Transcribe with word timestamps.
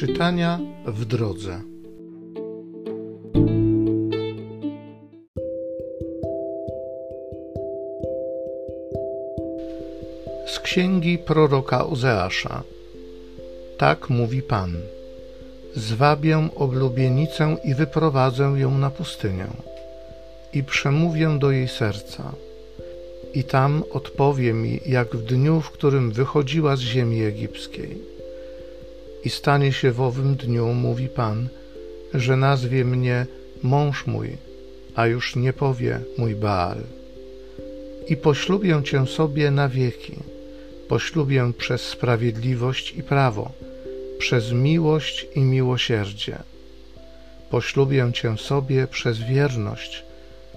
Czytania 0.00 0.58
w 0.86 1.04
drodze. 1.04 1.60
Z 10.46 10.60
księgi 10.60 11.18
proroka 11.18 11.86
Ozeasza. 11.86 12.62
Tak 13.78 14.10
mówi 14.10 14.42
Pan. 14.42 14.74
Zwabię 15.76 16.48
oblubienicę 16.56 17.56
i 17.64 17.74
wyprowadzę 17.74 18.54
ją 18.56 18.78
na 18.78 18.90
pustynię 18.90 19.46
i 20.52 20.62
przemówię 20.64 21.38
do 21.38 21.50
jej 21.50 21.68
serca. 21.68 22.32
I 23.34 23.44
tam 23.44 23.82
odpowie 23.90 24.52
mi, 24.52 24.80
jak 24.86 25.16
w 25.16 25.22
dniu, 25.22 25.60
w 25.60 25.70
którym 25.70 26.12
wychodziła 26.12 26.76
z 26.76 26.80
ziemi 26.80 27.22
egipskiej 27.22 28.09
i 29.24 29.30
stanie 29.30 29.72
się 29.72 29.92
w 29.92 30.00
owym 30.00 30.36
dniu, 30.36 30.66
mówi 30.66 31.08
Pan, 31.08 31.48
że 32.14 32.36
nazwie 32.36 32.84
mnie 32.84 33.26
mąż 33.62 34.06
mój, 34.06 34.36
a 34.94 35.06
już 35.06 35.36
nie 35.36 35.52
powie 35.52 36.00
mój 36.18 36.34
Baal. 36.34 36.78
I 38.08 38.16
poślubię 38.16 38.82
cię 38.84 39.06
sobie 39.06 39.50
na 39.50 39.68
wieki, 39.68 40.16
poślubię 40.88 41.52
przez 41.58 41.80
sprawiedliwość 41.80 42.92
i 42.92 43.02
prawo, 43.02 43.52
przez 44.18 44.52
miłość 44.52 45.26
i 45.34 45.40
miłosierdzie. 45.40 46.38
Poślubię 47.50 48.10
cię 48.14 48.38
sobie 48.38 48.86
przez 48.86 49.18
wierność, 49.18 50.04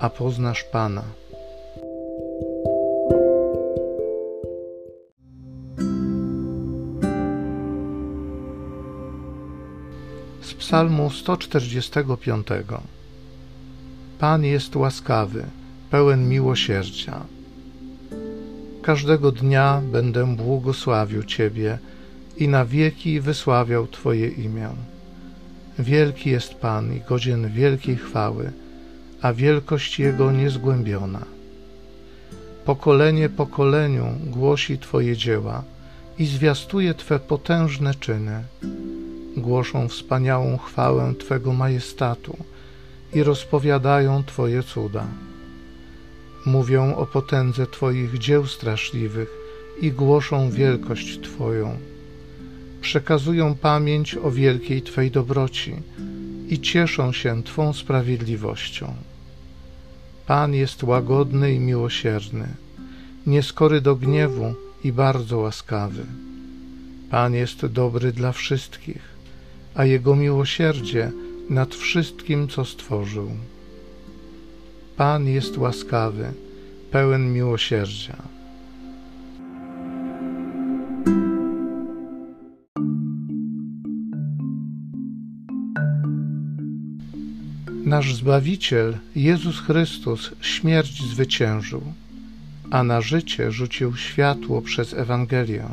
a 0.00 0.10
poznasz 0.10 0.64
Pana. 0.64 1.04
Z 10.50 10.54
Psalmu 10.54 11.10
145. 11.10 12.46
Pan 14.18 14.44
jest 14.44 14.76
łaskawy, 14.76 15.44
pełen 15.90 16.28
miłosierdzia. 16.28 17.24
Każdego 18.82 19.32
dnia 19.32 19.82
będę 19.92 20.36
błogosławił 20.36 21.24
Ciebie 21.24 21.78
i 22.36 22.48
na 22.48 22.64
wieki 22.64 23.20
wysławiał 23.20 23.86
Twoje 23.86 24.28
imię. 24.28 24.68
Wielki 25.78 26.30
jest 26.30 26.54
Pan 26.54 26.96
i 26.96 27.00
godzien 27.00 27.48
wielkiej 27.52 27.96
chwały, 27.96 28.52
a 29.22 29.32
wielkość 29.32 29.98
Jego 29.98 30.32
niezgłębiona. 30.32 31.24
Pokolenie 32.64 33.28
pokoleniu 33.28 34.06
głosi 34.26 34.78
Twoje 34.78 35.16
dzieła 35.16 35.62
i 36.18 36.26
zwiastuje 36.26 36.94
Twe 36.94 37.18
potężne 37.18 37.94
czyny 37.94 38.44
głoszą 39.36 39.88
wspaniałą 39.88 40.58
chwałę 40.58 41.14
Twego 41.18 41.52
majestatu 41.52 42.36
i 43.12 43.22
rozpowiadają 43.22 44.24
Twoje 44.24 44.62
cuda. 44.62 45.06
Mówią 46.46 46.96
o 46.96 47.06
potędze 47.06 47.66
Twoich 47.66 48.18
dzieł 48.18 48.46
straszliwych 48.46 49.28
i 49.80 49.92
głoszą 49.92 50.50
wielkość 50.50 51.20
Twoją. 51.20 51.78
Przekazują 52.80 53.54
pamięć 53.54 54.14
o 54.14 54.30
wielkiej 54.30 54.82
Twej 54.82 55.10
dobroci 55.10 55.74
i 56.48 56.60
cieszą 56.60 57.12
się 57.12 57.42
Twą 57.42 57.72
sprawiedliwością. 57.72 58.94
Pan 60.26 60.54
jest 60.54 60.82
łagodny 60.82 61.54
i 61.54 61.60
miłosierny, 61.60 62.48
nieskory 63.26 63.80
do 63.80 63.96
gniewu 63.96 64.54
i 64.84 64.92
bardzo 64.92 65.38
łaskawy. 65.38 66.02
Pan 67.10 67.34
jest 67.34 67.66
dobry 67.66 68.12
dla 68.12 68.32
wszystkich 68.32 69.19
a 69.74 69.84
Jego 69.84 70.16
miłosierdzie 70.16 71.12
nad 71.50 71.74
wszystkim, 71.74 72.48
co 72.48 72.64
stworzył. 72.64 73.30
Pan 74.96 75.28
jest 75.28 75.58
łaskawy, 75.58 76.32
pełen 76.90 77.32
miłosierdzia. 77.32 78.16
Nasz 87.84 88.14
Zbawiciel, 88.14 88.98
Jezus 89.16 89.60
Chrystus, 89.60 90.30
śmierć 90.40 91.02
zwyciężył, 91.02 91.82
a 92.70 92.82
na 92.82 93.00
życie 93.00 93.52
rzucił 93.52 93.96
światło 93.96 94.62
przez 94.62 94.94
Ewangelię. 94.94 95.64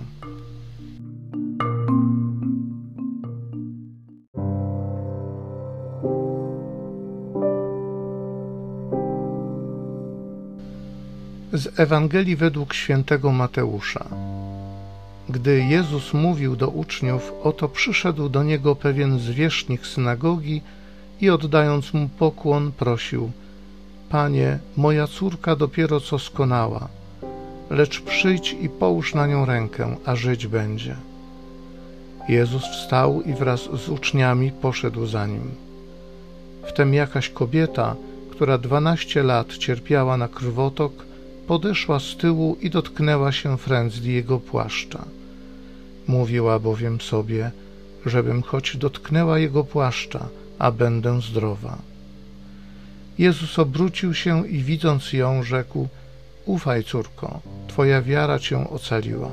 Z 11.53 11.80
Ewangelii 11.80 12.35
według 12.35 12.74
świętego 12.74 13.31
Mateusza. 13.31 14.06
Gdy 15.30 15.63
Jezus 15.63 16.13
mówił 16.13 16.56
do 16.56 16.69
uczniów, 16.69 17.34
oto 17.44 17.69
przyszedł 17.69 18.30
do 18.30 18.44
niego 18.44 18.75
pewien 18.75 19.19
zwierzchnik 19.19 19.88
synagogi 19.88 20.62
i 21.22 21.30
oddając 21.30 21.94
mu 21.94 22.09
pokłon, 22.09 22.72
prosił: 22.72 23.31
Panie, 24.09 24.59
moja 24.78 25.07
córka 25.07 25.56
dopiero 25.56 26.00
co 26.00 26.19
skonała, 26.19 26.88
lecz 27.69 28.02
przyjdź 28.02 28.56
i 28.62 28.69
połóż 28.69 29.16
na 29.16 29.28
nią 29.28 29.46
rękę, 29.46 29.96
a 30.06 30.16
żyć 30.16 30.47
będzie. 30.47 30.96
Jezus 32.30 32.63
wstał 32.63 33.22
i 33.22 33.34
wraz 33.34 33.62
z 33.62 33.90
uczniami 33.90 34.52
poszedł 34.52 35.06
za 35.06 35.28
nim. 35.28 35.52
Wtem 36.68 36.94
jakaś 36.94 37.30
kobieta, 37.30 37.96
która 38.31 38.57
dwanaście 38.57 39.24
lat 39.24 39.57
cierpiała 39.57 40.18
na 40.18 40.28
krwotok, 40.28 41.06
podeszła 41.47 42.00
z 42.00 42.16
tyłu 42.16 42.58
i 42.62 42.69
dotknęła 42.69 43.31
się 43.31 43.58
frędzli 43.58 44.13
jego 44.13 44.40
płaszcza. 44.40 45.06
Mówiła 46.08 46.59
bowiem 46.59 47.02
sobie, 47.02 47.52
żebym 48.06 48.41
choć 48.41 48.78
dotknęła 48.78 49.40
jego 49.40 49.63
płaszcza, 49.63 50.28
a 50.59 50.72
będę 50.72 51.22
zdrowa. 51.22 51.78
Jezus 53.18 53.59
obrócił 53.59 54.13
się 54.13 54.47
i 54.47 54.63
widząc 54.63 55.13
ją, 55.13 55.44
rzekł: 55.44 55.88
Ufaj, 56.46 56.84
córko, 56.84 57.40
twoja 57.68 58.02
wiara 58.02 58.40
cię 58.40 58.69
ocaliła. 58.69 59.31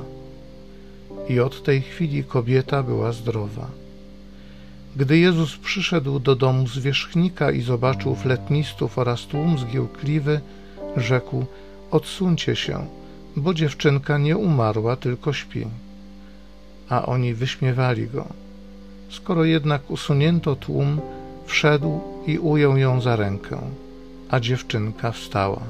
I 1.28 1.40
od 1.40 1.62
tej 1.62 1.82
chwili 1.82 2.24
kobieta 2.24 2.82
była 2.82 3.12
zdrowa. 3.12 3.70
Gdy 4.96 5.18
Jezus 5.18 5.56
przyszedł 5.56 6.18
do 6.18 6.36
domu 6.36 6.68
zwierzchnika 6.68 7.50
i 7.50 7.62
zobaczył 7.62 8.14
fletnistów 8.14 8.98
oraz 8.98 9.26
tłum 9.26 9.58
zgiełkliwy, 9.58 10.40
rzekł: 10.96 11.46
Odsuńcie 11.94 12.56
się, 12.56 12.86
bo 13.36 13.54
dziewczynka 13.54 14.18
nie 14.18 14.36
umarła, 14.36 14.96
tylko 14.96 15.32
śpi. 15.32 15.66
A 16.88 17.06
oni 17.06 17.34
wyśmiewali 17.34 18.06
go. 18.06 18.24
Skoro 19.10 19.44
jednak 19.44 19.90
usunięto 19.90 20.56
tłum, 20.56 21.00
wszedł 21.46 22.00
i 22.26 22.38
ujął 22.38 22.76
ją 22.76 23.00
za 23.00 23.16
rękę, 23.16 23.58
a 24.30 24.40
dziewczynka 24.40 25.12
wstała. 25.12 25.62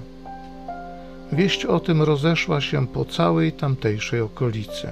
Wieść 1.32 1.64
o 1.64 1.80
tym 1.80 2.02
rozeszła 2.02 2.60
się 2.60 2.86
po 2.86 3.04
całej 3.04 3.52
tamtejszej 3.52 4.20
okolicy. 4.20 4.88